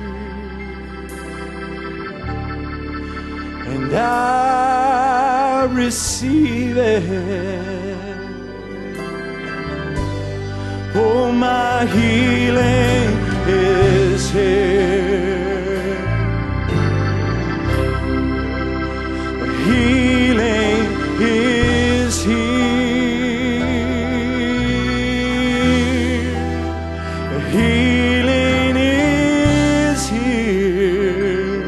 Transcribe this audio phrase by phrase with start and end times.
[3.66, 7.77] And I receive it.
[11.00, 13.09] Oh, my healing
[13.46, 15.95] is here.
[19.66, 20.82] Healing
[21.20, 22.38] is here.
[27.52, 31.62] Healing is here.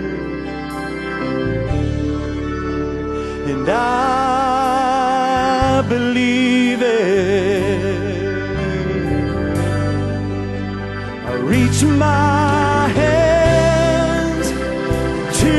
[3.53, 3.81] And I
[5.89, 7.50] believe it.
[11.71, 14.49] Reach my hands
[15.41, 15.53] to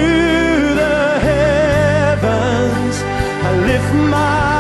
[0.81, 2.95] the heavens.
[3.43, 4.50] I lift my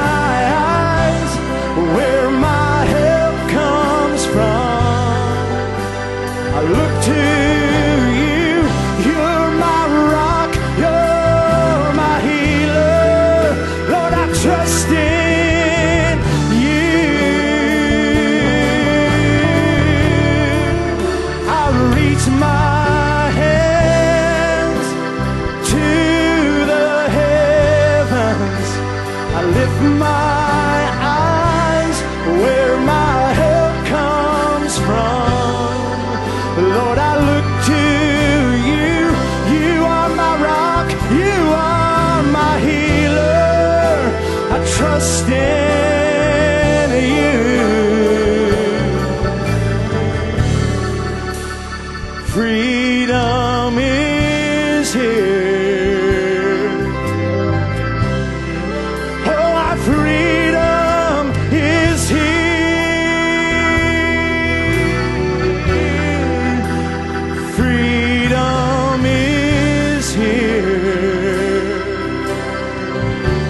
[70.13, 71.83] here.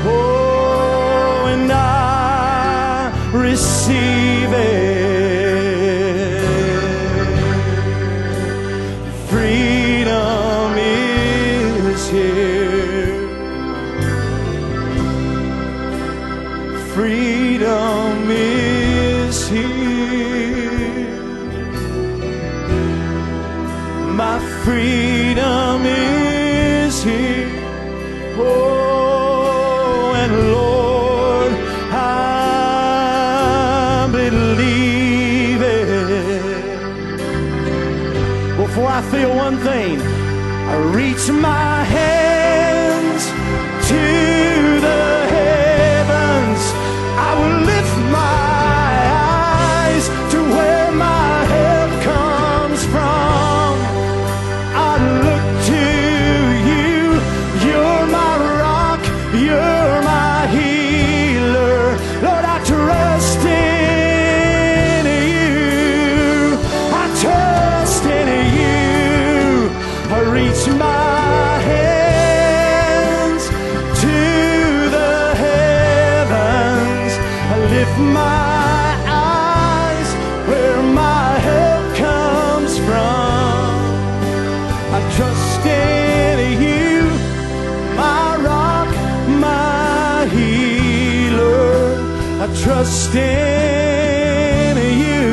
[0.05, 4.91] Oh, and I receive it.
[9.29, 13.27] Freedom is here.
[16.93, 19.71] Freedom is here.
[24.13, 25.20] My freedom
[38.93, 42.10] I feel one thing, I reach my hands
[78.01, 80.09] my eyes
[80.49, 83.61] where my help comes from.
[84.97, 86.95] I trust in you,
[87.95, 88.89] my rock,
[89.39, 91.73] my healer.
[92.43, 95.25] I trust in you.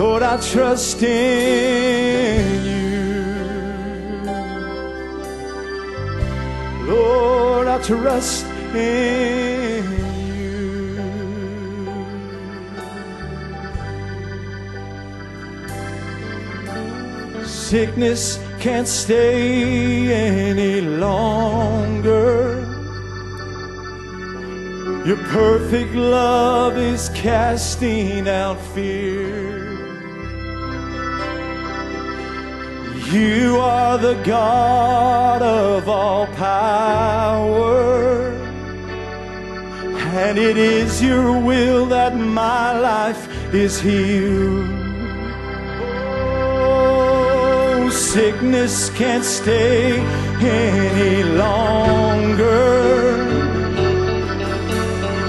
[0.00, 2.79] Lord, I trust in you.
[7.90, 9.82] Trust in
[10.38, 10.64] you.
[17.44, 22.60] Sickness can't stay any longer.
[25.04, 29.69] Your perfect love is casting out fear.
[33.12, 38.30] You are the God of all power,
[40.22, 44.70] and it is your will that my life is healed.
[46.62, 49.98] Oh, sickness can't stay
[50.40, 53.16] any longer.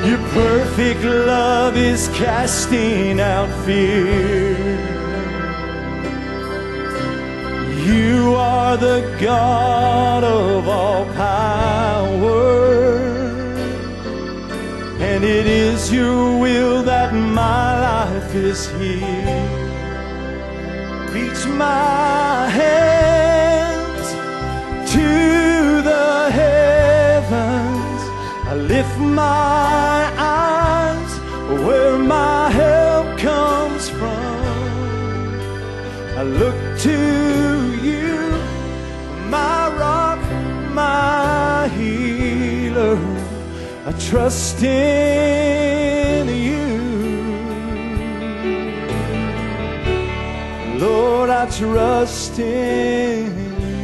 [0.07, 4.70] Your perfect love is casting out fear.
[7.85, 12.99] You are the God of all power.
[14.99, 19.49] And it is your will that my life is here.
[21.09, 24.07] Reach my hands
[24.93, 28.01] to the heavens.
[28.47, 31.11] I lift my eyes
[31.65, 34.21] where my help comes from.
[36.15, 37.30] I look to
[43.91, 46.65] I trust in you.
[50.79, 53.75] Lord, I trust in you.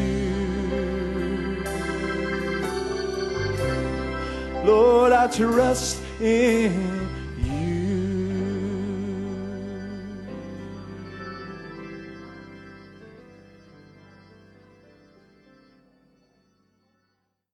[4.63, 7.09] Lord, I trust in